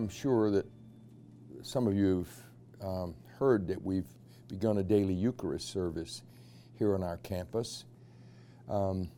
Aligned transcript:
I'm 0.00 0.08
sure 0.08 0.50
that 0.52 0.64
some 1.60 1.86
of 1.86 1.94
you 1.94 2.26
have 2.80 2.88
um, 2.88 3.14
heard 3.38 3.68
that 3.68 3.82
we've 3.82 4.06
begun 4.48 4.78
a 4.78 4.82
daily 4.82 5.12
Eucharist 5.12 5.68
service 5.68 6.22
here 6.78 6.94
on 6.94 7.02
our 7.02 7.18
campus. 7.18 7.84
Um, 8.66 9.10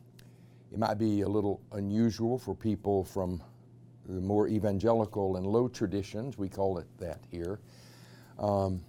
it 0.73 0.77
might 0.77 0.95
be 0.95 1.21
a 1.21 1.27
little 1.29 1.61
unusual 1.71 2.37
for 2.37 2.53
people 2.53 3.05
from 3.05 3.41
the 4.09 4.19
more 4.19 4.49
evangelical 4.49 5.37
and 5.37 5.47
low 5.47 5.69
traditions, 5.69 6.37
we 6.37 6.49
call 6.49 6.77
it 6.79 6.87
that 6.99 7.21
here, 7.31 7.61
um, 8.37 8.81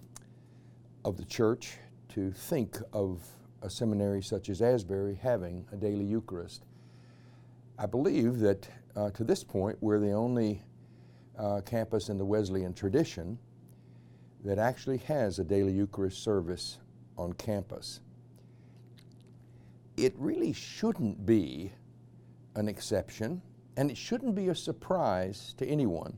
of 1.05 1.15
the 1.15 1.23
church 1.23 1.77
to 2.09 2.29
think 2.29 2.77
of 2.91 3.25
a 3.61 3.69
seminary 3.69 4.21
such 4.21 4.49
as 4.49 4.61
Asbury 4.61 5.15
having 5.15 5.65
a 5.71 5.77
daily 5.77 6.03
Eucharist. 6.03 6.65
I 7.79 7.85
believe 7.85 8.39
that 8.39 8.67
uh, 8.97 9.11
to 9.11 9.23
this 9.23 9.45
point 9.45 9.77
we're 9.79 10.01
the 10.01 10.11
only 10.11 10.61
uh, 11.37 11.61
campus 11.61 12.09
in 12.09 12.17
the 12.17 12.25
Wesleyan 12.25 12.73
tradition 12.73 13.37
that 14.43 14.59
actually 14.59 14.97
has 14.99 15.39
a 15.39 15.43
daily 15.43 15.73
Eucharist 15.73 16.23
service 16.23 16.77
on 17.17 17.33
campus. 17.33 17.99
It 19.97 20.13
really 20.17 20.53
shouldn't 20.53 21.25
be 21.25 21.71
an 22.55 22.67
exception, 22.67 23.41
and 23.77 23.89
it 23.89 23.97
shouldn't 23.97 24.35
be 24.35 24.49
a 24.49 24.55
surprise 24.55 25.55
to 25.57 25.65
anyone 25.65 26.17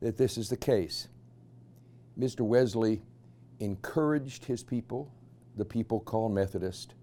that 0.00 0.16
this 0.16 0.36
is 0.36 0.48
the 0.48 0.56
case. 0.56 1.08
Mr. 2.18 2.40
Wesley 2.40 3.02
encouraged 3.60 4.44
his 4.44 4.62
people, 4.62 5.10
the 5.56 5.64
people 5.64 6.00
called 6.00 6.32
Methodist, 6.32 6.94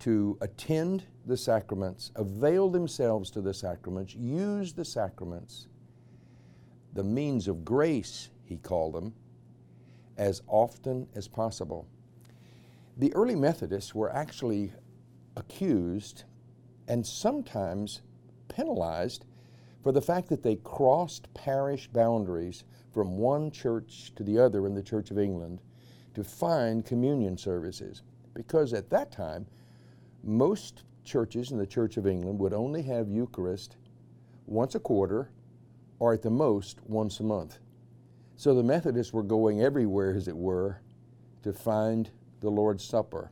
to 0.00 0.36
attend 0.40 1.04
the 1.26 1.36
sacraments, 1.36 2.10
avail 2.16 2.68
themselves 2.68 3.30
to 3.30 3.40
the 3.40 3.54
sacraments, 3.54 4.14
use 4.14 4.72
the 4.72 4.84
sacraments, 4.84 5.68
the 6.96 7.04
means 7.04 7.46
of 7.46 7.64
grace, 7.64 8.30
he 8.44 8.56
called 8.56 8.94
them, 8.94 9.14
as 10.16 10.42
often 10.48 11.06
as 11.14 11.28
possible. 11.28 11.86
The 12.96 13.14
early 13.14 13.36
Methodists 13.36 13.94
were 13.94 14.10
actually 14.10 14.72
accused 15.36 16.24
and 16.88 17.06
sometimes 17.06 18.00
penalized 18.48 19.26
for 19.82 19.92
the 19.92 20.00
fact 20.00 20.28
that 20.30 20.42
they 20.42 20.56
crossed 20.56 21.32
parish 21.34 21.88
boundaries 21.88 22.64
from 22.92 23.18
one 23.18 23.50
church 23.50 24.12
to 24.16 24.24
the 24.24 24.38
other 24.38 24.66
in 24.66 24.74
the 24.74 24.82
Church 24.82 25.10
of 25.10 25.18
England 25.18 25.60
to 26.14 26.24
find 26.24 26.86
communion 26.86 27.36
services. 27.36 28.02
Because 28.32 28.72
at 28.72 28.88
that 28.90 29.12
time, 29.12 29.46
most 30.24 30.84
churches 31.04 31.52
in 31.52 31.58
the 31.58 31.66
Church 31.66 31.98
of 31.98 32.06
England 32.06 32.38
would 32.38 32.54
only 32.54 32.82
have 32.82 33.10
Eucharist 33.10 33.76
once 34.46 34.74
a 34.74 34.80
quarter 34.80 35.30
or 35.98 36.12
at 36.12 36.22
the 36.22 36.30
most 36.30 36.78
once 36.84 37.20
a 37.20 37.22
month. 37.22 37.58
So 38.36 38.54
the 38.54 38.62
Methodists 38.62 39.12
were 39.12 39.22
going 39.22 39.62
everywhere, 39.62 40.14
as 40.14 40.28
it 40.28 40.36
were, 40.36 40.80
to 41.42 41.52
find 41.52 42.10
the 42.40 42.50
Lord's 42.50 42.84
Supper. 42.84 43.30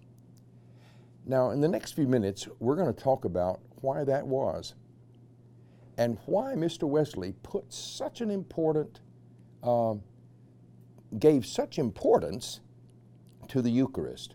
Now, 1.26 1.50
in 1.50 1.60
the 1.60 1.68
next 1.68 1.92
few 1.92 2.06
minutes, 2.06 2.48
we're 2.58 2.76
going 2.76 2.92
to 2.92 3.02
talk 3.02 3.24
about 3.24 3.60
why 3.80 4.04
that 4.04 4.26
was 4.26 4.74
and 5.96 6.18
why 6.26 6.54
Mr. 6.54 6.88
Wesley 6.88 7.34
put 7.42 7.72
such 7.72 8.20
an 8.20 8.30
important, 8.30 9.00
uh, 9.62 9.94
gave 11.18 11.46
such 11.46 11.78
importance 11.78 12.60
to 13.48 13.62
the 13.62 13.70
Eucharist. 13.70 14.34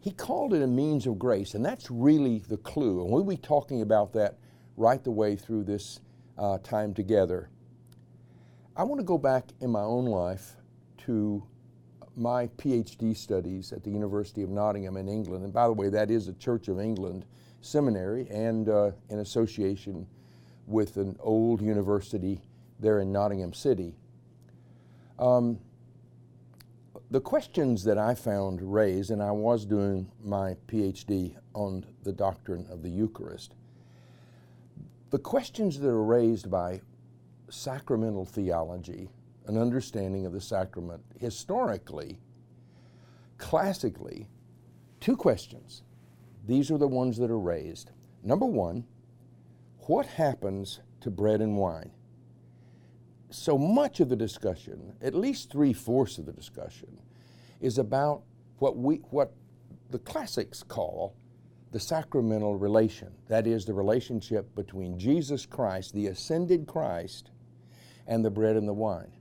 He 0.00 0.10
called 0.10 0.54
it 0.54 0.62
a 0.62 0.66
means 0.66 1.06
of 1.06 1.18
grace, 1.18 1.54
and 1.54 1.64
that's 1.64 1.90
really 1.90 2.40
the 2.48 2.58
clue. 2.58 3.02
And 3.02 3.10
we'll 3.10 3.24
be 3.24 3.36
talking 3.36 3.82
about 3.82 4.12
that 4.12 4.38
right 4.76 5.02
the 5.02 5.10
way 5.10 5.36
through 5.36 5.64
this 5.64 6.00
uh, 6.38 6.58
time 6.58 6.94
together. 6.94 7.48
I 8.76 8.82
want 8.82 9.00
to 9.00 9.04
go 9.04 9.18
back 9.18 9.44
in 9.60 9.70
my 9.70 9.82
own 9.82 10.06
life 10.06 10.56
to 10.98 11.42
my 12.16 12.46
PhD 12.58 13.16
studies 13.16 13.72
at 13.72 13.84
the 13.84 13.90
University 13.90 14.42
of 14.42 14.50
Nottingham 14.50 14.96
in 14.96 15.08
England. 15.08 15.44
And 15.44 15.52
by 15.52 15.66
the 15.66 15.72
way, 15.72 15.88
that 15.90 16.10
is 16.10 16.28
a 16.28 16.32
Church 16.34 16.68
of 16.68 16.80
England 16.80 17.26
seminary 17.60 18.26
and 18.30 18.68
uh, 18.68 18.90
in 19.10 19.18
association 19.18 20.06
with 20.66 20.96
an 20.96 21.16
old 21.20 21.60
university 21.60 22.40
there 22.80 23.00
in 23.00 23.12
Nottingham 23.12 23.52
City. 23.52 23.94
Um, 25.18 25.58
the 27.10 27.20
questions 27.20 27.84
that 27.84 27.98
I 27.98 28.14
found 28.14 28.60
raised, 28.60 29.10
and 29.10 29.22
I 29.22 29.30
was 29.30 29.64
doing 29.64 30.10
my 30.24 30.56
PhD 30.66 31.36
on 31.54 31.84
the 32.02 32.12
doctrine 32.12 32.66
of 32.70 32.82
the 32.82 32.90
Eucharist, 32.90 33.54
the 35.10 35.18
questions 35.18 35.78
that 35.78 35.88
are 35.88 36.02
raised 36.02 36.50
by 36.50 36.80
sacramental 37.48 38.24
theology, 38.24 39.08
an 39.46 39.56
understanding 39.56 40.26
of 40.26 40.32
the 40.32 40.40
sacrament, 40.40 41.02
historically, 41.18 42.18
classically, 43.38 44.28
two 45.00 45.16
questions. 45.16 45.82
These 46.46 46.70
are 46.70 46.78
the 46.78 46.88
ones 46.88 47.18
that 47.18 47.30
are 47.30 47.38
raised. 47.38 47.92
Number 48.22 48.46
one, 48.46 48.84
what 49.80 50.06
happens 50.06 50.80
to 51.00 51.10
bread 51.10 51.40
and 51.40 51.56
wine? 51.56 51.92
So 53.30 53.58
much 53.58 54.00
of 54.00 54.08
the 54.08 54.16
discussion, 54.16 54.94
at 55.00 55.14
least 55.14 55.50
three 55.50 55.72
fourths 55.72 56.18
of 56.18 56.26
the 56.26 56.32
discussion, 56.32 57.00
is 57.60 57.78
about 57.78 58.22
what 58.58 58.76
we 58.76 58.96
what 59.10 59.32
the 59.90 59.98
classics 59.98 60.62
call 60.62 61.14
the 61.72 61.80
sacramental 61.80 62.56
relation. 62.56 63.12
That 63.28 63.46
is 63.46 63.64
the 63.64 63.74
relationship 63.74 64.54
between 64.54 64.98
Jesus 64.98 65.46
Christ, 65.46 65.94
the 65.94 66.06
ascended 66.06 66.66
Christ, 66.66 67.30
and 68.06 68.24
the 68.24 68.30
bread 68.30 68.56
and 68.56 68.68
the 68.68 68.72
wine. 68.72 69.12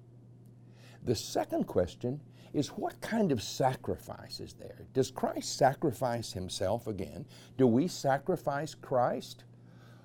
The 1.04 1.16
second 1.16 1.66
question 1.66 2.22
is 2.54 2.70
what 2.70 3.00
kind 3.02 3.32
of 3.32 3.44
sacrifice 3.44 4.40
is 4.40 4.54
there? 4.54 4.88
Does 4.94 5.12
Christ 5.12 5.58
sacrifice 5.58 6.32
himself 6.32 6.88
again? 6.88 7.26
Do 7.58 7.68
we 7.68 7.88
sacrifice 7.88 8.74
Christ? 8.74 9.44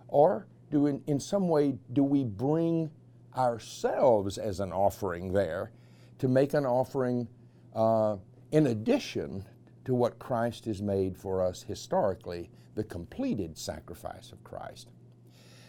Or 0.08 0.46
do 0.70 0.86
in, 0.86 1.02
in 1.06 1.20
some 1.20 1.48
way 1.48 1.78
do 1.92 2.02
we 2.02 2.24
bring 2.24 2.90
ourselves 3.36 4.36
as 4.38 4.60
an 4.60 4.72
offering 4.72 5.32
there 5.32 5.70
to 6.18 6.28
make 6.28 6.54
an 6.54 6.66
offering 6.66 7.28
uh, 7.74 8.16
in 8.50 8.66
addition 8.66 9.44
to 9.84 9.94
what 9.94 10.18
Christ 10.18 10.64
has 10.66 10.82
made 10.82 11.16
for 11.16 11.42
us 11.42 11.62
historically, 11.62 12.50
the 12.74 12.84
completed 12.84 13.56
sacrifice 13.56 14.32
of 14.32 14.44
Christ? 14.44 14.90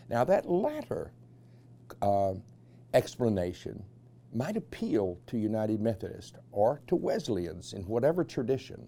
Now, 0.10 0.24
that 0.26 0.50
latter 0.50 1.14
uh, 2.02 2.34
explanation 2.94 3.84
might 4.34 4.58
appeal 4.58 5.20
to 5.28 5.38
United 5.38 5.82
Methodists 5.82 6.38
or 6.52 6.82
to 6.88 6.96
Wesleyans 6.96 7.74
in 7.74 7.84
whatever 7.84 8.24
tradition. 8.24 8.88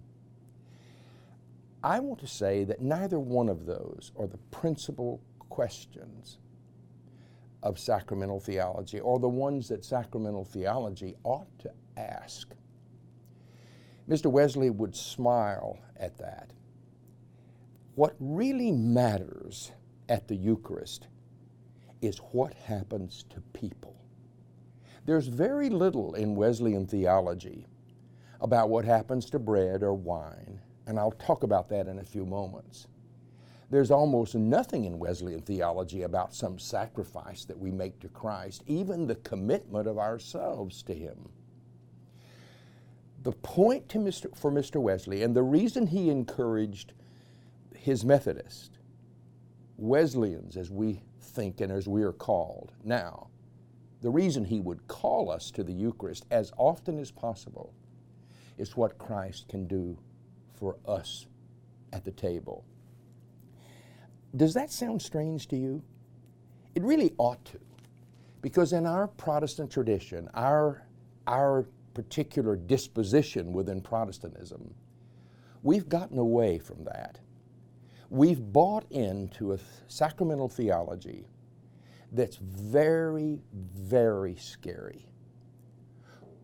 I 1.84 2.00
want 2.00 2.20
to 2.22 2.28
say 2.28 2.64
that 2.64 2.82
neither 2.82 3.20
one 3.20 3.50
of 3.50 3.66
those 3.66 4.12
are 4.18 4.28
the 4.28 4.38
principal 4.52 5.22
questions 5.50 6.38
of 7.62 7.80
sacramental 7.80 8.40
theology 8.40 9.00
or 9.00 9.20
the 9.20 9.30
ones 9.30 9.68
that 9.70 9.84
sacramental 9.84 10.46
theology 10.46 11.16
ought 11.24 11.48
to 11.60 11.72
ask. 11.98 12.54
Mr. 14.10 14.30
Wesley 14.30 14.70
would 14.70 14.96
smile 14.96 15.80
at 15.98 16.18
that. 16.18 16.52
What 17.96 18.16
really 18.20 18.72
matters 18.72 19.72
at 20.10 20.28
the 20.28 20.36
Eucharist 20.36 21.08
is 22.02 22.18
what 22.18 22.54
happens 22.54 23.24
to 23.30 23.40
people. 23.58 23.96
There's 25.06 25.28
very 25.28 25.70
little 25.70 26.16
in 26.16 26.36
Wesleyan 26.36 26.88
theology 26.88 27.68
about 28.42 28.70
what 28.70 28.86
happens 28.86 29.30
to 29.30 29.40
bread 29.40 29.84
or 29.84 29.94
wine, 29.94 30.60
and 30.86 31.00
I'll 31.00 31.12
talk 31.12 31.44
about 31.44 31.70
that 31.70 31.88
in 31.88 32.00
a 32.00 32.04
few 32.04 32.26
moments. 32.26 32.88
There's 33.70 33.92
almost 33.92 34.36
nothing 34.36 34.86
in 34.86 35.00
Wesleyan 35.00 35.42
theology 35.42 36.04
about 36.04 36.36
some 36.36 36.60
sacrifice 36.60 37.46
that 37.46 37.58
we 37.58 37.72
make 37.72 38.00
to 38.02 38.10
Christ, 38.10 38.64
even 38.68 39.08
the 39.08 39.16
commitment 39.16 39.88
of 39.88 39.98
ourselves 39.98 40.84
to 40.84 40.94
Him. 40.94 41.30
The 43.24 43.32
point 43.32 43.88
Mr., 43.88 44.36
for 44.38 44.52
Mr. 44.52 44.82
Wesley, 44.82 45.24
and 45.24 45.36
the 45.36 45.44
reason 45.44 45.88
he 45.88 46.10
encouraged 46.10 46.94
his 47.76 48.04
Methodists, 48.04 48.78
Wesleyans 49.78 50.58
as 50.58 50.70
we 50.70 51.02
think 51.20 51.62
and 51.62 51.72
as 51.72 51.88
we 51.88 52.04
are 52.04 52.14
called 52.14 52.74
now, 52.84 53.28
the 54.02 54.10
reason 54.10 54.44
he 54.44 54.60
would 54.60 54.86
call 54.88 55.32
us 55.32 55.50
to 55.52 55.64
the 55.64 55.74
Eucharist 55.74 56.26
as 56.30 56.52
often 56.58 57.00
as 57.00 57.10
possible 57.10 57.74
is 58.58 58.76
what 58.76 58.98
Christ 58.98 59.48
can 59.48 59.66
do 59.66 59.98
for 60.54 60.76
us 60.86 61.26
at 61.94 62.04
the 62.04 62.12
table. 62.12 62.66
Does 64.36 64.54
that 64.54 64.72
sound 64.72 65.02
strange 65.02 65.48
to 65.48 65.56
you? 65.56 65.82
It 66.76 66.84
really 66.84 67.14
ought 67.18 67.44
to. 67.46 67.60
Because 68.42 68.74
in 68.74 68.86
our 68.86 69.08
Protestant 69.08 69.72
tradition, 69.72 70.30
our, 70.34 70.86
our 71.28 71.66
particular 71.94 72.56
disposition 72.56 73.54
within 73.54 73.82
Protestantism, 73.82 74.74
we've 75.62 75.90
gotten 75.90 76.18
away 76.18 76.58
from 76.60 76.84
that. 76.86 77.20
We've 78.10 78.42
bought 78.42 78.86
into 78.92 79.54
a 79.54 79.60
sacramental 79.88 80.50
theology 80.50 81.28
that's 82.12 82.38
very, 82.38 83.40
very 83.54 84.36
scary. 84.36 85.08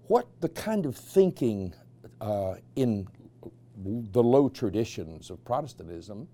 What 0.07 0.27
the 0.39 0.49
kind 0.49 0.85
of 0.85 0.95
thinking 0.95 1.73
uh, 2.19 2.55
in 2.75 3.07
the 3.77 4.23
low 4.23 4.49
traditions 4.49 5.29
of 5.29 5.43
Protestantism, 5.45 6.27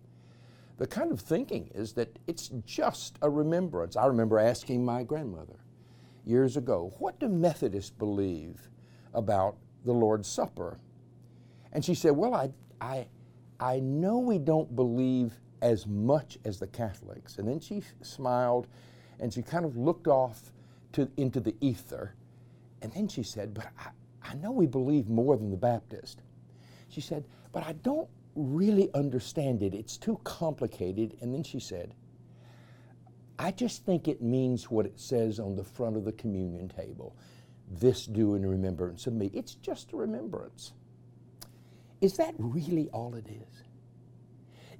the 0.77 0.87
kind 0.87 1.11
of 1.11 1.19
thinking 1.19 1.69
is 1.73 1.93
that 1.93 2.17
it's 2.27 2.49
just 2.65 3.17
a 3.21 3.29
remembrance. 3.29 3.95
I 3.95 4.05
remember 4.05 4.39
asking 4.39 4.83
my 4.83 5.03
grandmother 5.03 5.59
years 6.25 6.57
ago, 6.57 6.93
what 6.99 7.19
do 7.19 7.29
Methodists 7.29 7.91
believe 7.91 8.69
about 9.15 9.57
the 9.83 9.93
Lord's 9.93 10.27
Supper? 10.27 10.77
And 11.71 11.83
she 11.83 11.95
said, 11.95 12.11
Well, 12.11 12.33
I, 12.33 12.51
I, 12.79 13.07
I 13.59 13.79
know 13.79 14.19
we 14.19 14.37
don't 14.37 14.75
believe 14.75 15.33
as 15.61 15.87
much 15.87 16.37
as 16.45 16.59
the 16.59 16.67
Catholics. 16.67 17.37
And 17.37 17.47
then 17.47 17.59
she 17.59 17.81
smiled 18.01 18.67
and 19.19 19.33
she 19.33 19.41
kind 19.41 19.65
of 19.65 19.77
looked 19.77 20.07
off 20.07 20.53
to, 20.93 21.09
into 21.17 21.39
the 21.39 21.55
ether. 21.61 22.13
And 22.81 22.93
then 22.93 23.07
she 23.07 23.23
said, 23.23 23.53
But 23.53 23.67
I, 23.79 23.89
I 24.23 24.35
know 24.35 24.51
we 24.51 24.67
believe 24.67 25.09
more 25.09 25.37
than 25.37 25.49
the 25.49 25.57
Baptist. 25.57 26.21
She 26.89 27.01
said, 27.01 27.25
But 27.51 27.65
I 27.65 27.73
don't 27.73 28.09
really 28.35 28.89
understand 28.93 29.63
it. 29.63 29.73
It's 29.73 29.97
too 29.97 30.19
complicated. 30.23 31.17
And 31.21 31.33
then 31.33 31.43
she 31.43 31.59
said, 31.59 31.93
I 33.37 33.51
just 33.51 33.85
think 33.85 34.07
it 34.07 34.21
means 34.21 34.71
what 34.71 34.85
it 34.85 34.99
says 34.99 35.39
on 35.39 35.55
the 35.55 35.63
front 35.63 35.97
of 35.97 36.05
the 36.05 36.13
communion 36.13 36.69
table 36.69 37.15
this 37.69 38.05
do 38.05 38.35
in 38.35 38.45
remembrance 38.45 39.07
of 39.07 39.13
me. 39.13 39.31
It's 39.33 39.55
just 39.55 39.93
a 39.93 39.97
remembrance. 39.97 40.73
Is 42.01 42.17
that 42.17 42.35
really 42.37 42.89
all 42.89 43.15
it 43.15 43.27
is? 43.27 43.63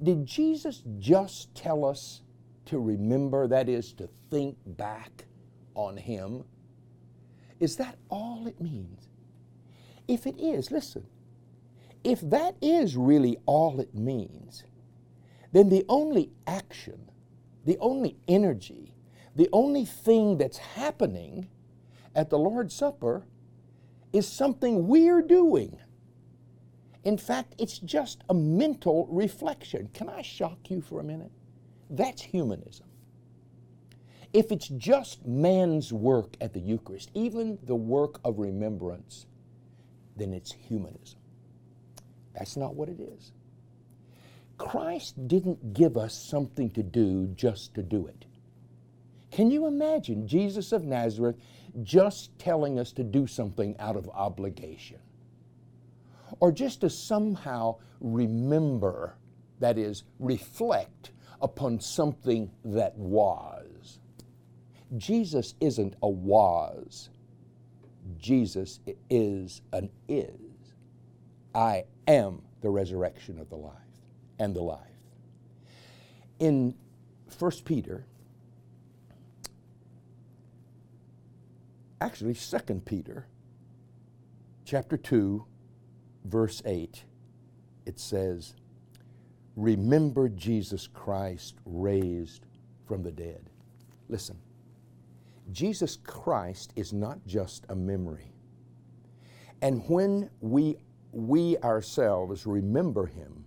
Did 0.01 0.25
Jesus 0.25 0.83
just 0.99 1.55
tell 1.55 1.85
us 1.85 2.21
to 2.65 2.79
remember, 2.79 3.47
that 3.47 3.69
is, 3.69 3.93
to 3.93 4.09
think 4.29 4.57
back 4.65 5.25
on 5.73 5.97
Him? 5.97 6.43
Is 7.59 7.77
that 7.77 7.97
all 8.09 8.47
it 8.47 8.59
means? 8.59 9.07
If 10.07 10.27
it 10.27 10.39
is, 10.39 10.71
listen, 10.71 11.07
if 12.03 12.21
that 12.21 12.55
is 12.61 12.95
really 12.95 13.37
all 13.45 13.79
it 13.79 13.95
means, 13.95 14.63
then 15.51 15.69
the 15.69 15.85
only 15.89 16.31
action, 16.45 17.09
the 17.65 17.77
only 17.79 18.17
energy, 18.27 18.93
the 19.35 19.49
only 19.51 19.85
thing 19.85 20.37
that's 20.37 20.57
happening 20.57 21.47
at 22.15 22.29
the 22.29 22.39
Lord's 22.39 22.73
Supper 22.73 23.25
is 24.13 24.27
something 24.27 24.87
we're 24.87 25.21
doing. 25.21 25.77
In 27.03 27.17
fact, 27.17 27.53
it's 27.59 27.77
just 27.77 28.23
a 28.29 28.33
mental 28.33 29.07
reflection. 29.11 29.89
Can 29.93 30.09
I 30.09 30.21
shock 30.21 30.57
you 30.69 30.81
for 30.81 30.99
a 30.99 31.03
minute? 31.03 31.31
That's 31.89 32.21
humanism. 32.21 32.87
If 34.33 34.51
it's 34.51 34.67
just 34.69 35.25
man's 35.25 35.93
work 35.93 36.35
at 36.41 36.53
the 36.53 36.59
Eucharist, 36.59 37.11
even 37.13 37.59
the 37.63 37.75
work 37.75 38.19
of 38.25 38.39
remembrance, 38.39 39.27
then 40.17 40.33
it's 40.33 40.51
humanism. 40.51 41.19
That's 42.33 42.57
not 42.57 42.75
what 42.75 42.89
it 42.89 42.99
is. 42.99 43.31
Christ 44.57 45.27
didn't 45.27 45.73
give 45.73 45.97
us 45.97 46.13
something 46.13 46.69
to 46.71 46.83
do 46.83 47.27
just 47.35 47.73
to 47.75 47.83
do 47.83 48.07
it. 48.07 48.25
Can 49.31 49.51
you 49.51 49.67
imagine 49.67 50.27
Jesus 50.27 50.71
of 50.71 50.83
Nazareth 50.83 51.35
just 51.83 52.37
telling 52.39 52.79
us 52.79 52.91
to 52.93 53.03
do 53.03 53.27
something 53.27 53.75
out 53.79 53.95
of 53.95 54.09
obligation? 54.09 54.99
Or 56.39 56.51
just 56.51 56.81
to 56.81 56.89
somehow 56.89 57.77
remember, 57.99 59.15
that 59.59 59.77
is, 59.77 60.03
reflect 60.19 61.11
upon 61.41 61.79
something 61.79 62.51
that 62.63 62.97
was. 62.97 63.99
Jesus 64.97 65.55
isn't 65.59 65.95
a 66.01 66.09
was, 66.09 67.09
Jesus 68.17 68.79
is 69.09 69.61
an 69.73 69.89
is. 70.07 70.29
I 71.53 71.85
am 72.07 72.41
the 72.61 72.69
resurrection 72.69 73.39
of 73.39 73.49
the 73.49 73.55
life 73.55 73.73
and 74.39 74.55
the 74.55 74.61
life. 74.61 74.79
In 76.39 76.75
1 77.37 77.51
Peter, 77.63 78.05
actually 82.01 82.33
2 82.33 82.57
Peter, 82.85 83.27
chapter 84.65 84.97
2, 84.97 85.45
verse 86.25 86.61
8, 86.65 87.03
it 87.85 87.99
says, 87.99 88.55
Remember 89.55 90.27
Jesus 90.27 90.87
Christ 90.87 91.55
raised 91.65 92.45
from 92.85 93.03
the 93.03 93.11
dead. 93.11 93.49
Listen, 94.09 94.37
Jesus 95.51 95.97
Christ 96.03 96.73
is 96.75 96.91
not 96.91 97.19
just 97.25 97.65
a 97.69 97.75
memory. 97.75 98.33
And 99.61 99.81
when 99.87 100.29
we, 100.41 100.77
we 101.11 101.57
ourselves 101.59 102.45
remember 102.45 103.05
Him, 103.05 103.45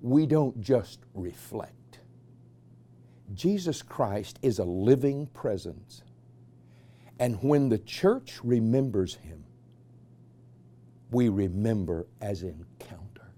we 0.00 0.26
don't 0.26 0.60
just 0.60 1.00
reflect. 1.14 2.00
Jesus 3.34 3.82
Christ 3.82 4.38
is 4.42 4.58
a 4.58 4.64
living 4.64 5.26
presence. 5.28 6.02
And 7.20 7.36
when 7.42 7.68
the 7.68 7.78
church 7.78 8.40
remembers 8.42 9.14
Him, 9.14 9.44
we 11.10 11.28
remember 11.28 12.06
as 12.22 12.42
encounter. 12.42 13.30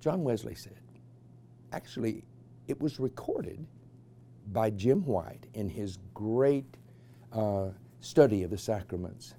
John 0.00 0.24
Wesley 0.24 0.56
said, 0.56 0.80
actually, 1.72 2.24
it 2.66 2.80
was 2.80 2.98
recorded 2.98 3.64
by 4.52 4.70
Jim 4.70 5.04
White 5.06 5.46
in 5.54 5.68
his 5.68 5.98
great 6.12 6.76
uh, 7.32 7.68
study 8.00 8.42
of 8.42 8.50
the 8.50 8.58
sacraments. 8.58 9.34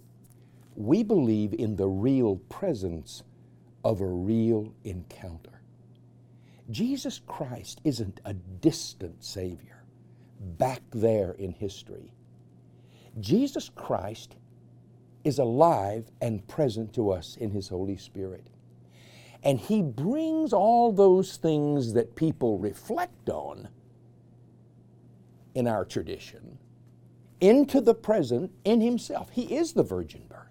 We 0.76 1.04
believe 1.04 1.54
in 1.54 1.76
the 1.76 1.88
real 1.88 2.38
presence 2.50 3.24
of 3.84 4.02
a 4.02 4.08
real 4.08 4.74
encounter. 4.84 5.62
Jesus 6.72 7.22
Christ 7.28 7.82
isn't 7.84 8.20
a 8.26 8.34
distant 8.34 9.24
Savior 9.24 9.85
back 10.46 10.82
there 10.92 11.32
in 11.32 11.52
history. 11.52 12.14
Jesus 13.20 13.70
Christ 13.70 14.36
is 15.24 15.40
alive 15.40 16.12
and 16.22 16.48
present 16.48 16.94
to 16.94 17.12
us 17.12 17.36
in 17.38 17.52
His 17.52 17.68
Holy 17.70 17.98
Spirit. 17.98 18.48
And 19.46 19.60
he 19.60 19.84
brings 19.84 20.54
all 20.54 20.92
those 20.92 21.38
things 21.38 21.94
that 21.94 22.16
people 22.16 22.58
reflect 22.58 23.30
on 23.30 23.68
in 25.54 25.68
our 25.68 25.86
tradition 25.86 26.58
into 27.40 27.80
the 27.80 27.94
present 27.94 28.52
in 28.64 28.82
himself. 28.82 29.30
He 29.30 29.56
is 29.56 29.74
the 29.74 29.84
virgin 29.84 30.24
birth. 30.28 30.42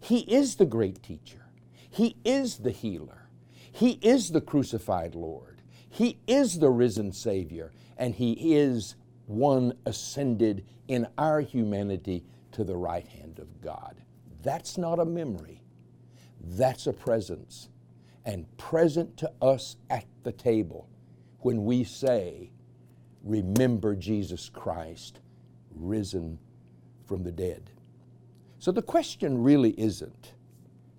He 0.00 0.20
is 0.20 0.56
the 0.56 0.66
great 0.66 1.02
teacher. 1.02 1.46
He 1.88 2.16
is 2.24 2.58
the 2.58 2.72
healer. 2.72 3.28
He 3.70 3.92
is 4.02 4.30
the 4.30 4.40
crucified 4.40 5.14
Lord. 5.14 5.55
He 5.96 6.18
is 6.26 6.58
the 6.58 6.68
risen 6.68 7.10
Savior. 7.10 7.72
And 7.96 8.14
He 8.14 8.54
is 8.54 8.96
one 9.24 9.72
ascended 9.86 10.66
in 10.88 11.06
our 11.16 11.40
humanity 11.40 12.22
to 12.52 12.64
the 12.64 12.76
right 12.76 13.06
hand 13.06 13.38
of 13.38 13.62
God. 13.62 14.02
That's 14.42 14.76
not 14.76 14.98
a 14.98 15.06
memory, 15.06 15.62
that's 16.42 16.86
a 16.86 16.92
presence 16.92 17.70
and 18.26 18.44
present 18.58 19.16
to 19.16 19.32
us 19.40 19.76
at 19.88 20.04
the 20.22 20.32
table 20.32 20.86
when 21.40 21.64
we 21.64 21.82
say, 21.82 22.50
Remember 23.24 23.96
Jesus 23.96 24.50
Christ 24.50 25.20
risen 25.74 26.38
from 27.06 27.22
the 27.22 27.32
dead. 27.32 27.70
So 28.58 28.70
the 28.70 28.82
question 28.82 29.42
really 29.42 29.70
isn't 29.80 30.34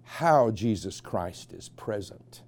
how 0.03 0.49
Jesus 0.51 1.01
Christ 1.01 1.53
is 1.53 1.69
present. 1.69 2.41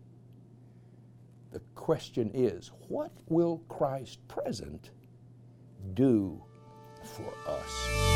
The 1.51 1.61
question 1.75 2.29
is, 2.33 2.71
what 2.87 3.11
will 3.27 3.63
Christ 3.69 4.19
present 4.27 4.91
do 5.93 6.43
for 7.03 7.33
us? 7.47 8.08